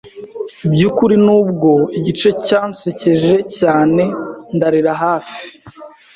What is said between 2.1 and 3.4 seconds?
cya cyansekeje